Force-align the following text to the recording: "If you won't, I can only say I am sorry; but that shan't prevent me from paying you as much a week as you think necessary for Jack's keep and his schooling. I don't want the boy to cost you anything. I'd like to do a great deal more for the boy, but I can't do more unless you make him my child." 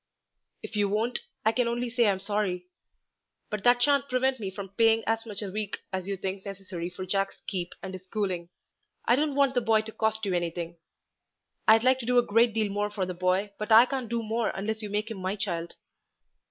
"If 0.63 0.75
you 0.75 0.89
won't, 0.89 1.19
I 1.45 1.51
can 1.51 1.67
only 1.67 1.87
say 1.91 2.07
I 2.07 2.11
am 2.11 2.19
sorry; 2.19 2.65
but 3.51 3.63
that 3.63 3.83
shan't 3.83 4.09
prevent 4.09 4.39
me 4.39 4.49
from 4.49 4.69
paying 4.69 5.01
you 5.01 5.03
as 5.05 5.27
much 5.27 5.43
a 5.43 5.51
week 5.51 5.77
as 5.93 6.07
you 6.07 6.17
think 6.17 6.43
necessary 6.43 6.89
for 6.89 7.05
Jack's 7.05 7.39
keep 7.45 7.73
and 7.83 7.93
his 7.93 8.05
schooling. 8.05 8.49
I 9.05 9.15
don't 9.15 9.35
want 9.35 9.53
the 9.53 9.61
boy 9.61 9.81
to 9.81 9.91
cost 9.91 10.25
you 10.25 10.33
anything. 10.33 10.77
I'd 11.67 11.83
like 11.83 11.99
to 11.99 12.07
do 12.07 12.17
a 12.17 12.23
great 12.25 12.51
deal 12.55 12.71
more 12.71 12.89
for 12.89 13.05
the 13.05 13.13
boy, 13.13 13.51
but 13.59 13.71
I 13.71 13.85
can't 13.85 14.09
do 14.09 14.23
more 14.23 14.49
unless 14.55 14.81
you 14.81 14.89
make 14.89 15.11
him 15.11 15.17
my 15.19 15.35
child." 15.35 15.75